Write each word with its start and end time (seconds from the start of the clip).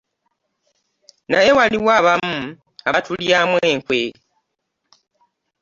Naye 1.31 1.51
waliwo 1.57 1.89
abamu 1.99 2.37
abatulyamu 2.87 3.57
enkwe. 3.71 4.01